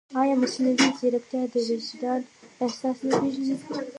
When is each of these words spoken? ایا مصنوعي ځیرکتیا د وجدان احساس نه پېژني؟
ایا 0.21 0.35
مصنوعي 0.41 0.87
ځیرکتیا 0.99 1.41
د 1.53 1.55
وجدان 1.69 2.21
احساس 2.63 2.97
نه 3.07 3.13
پېژني؟ 3.19 3.55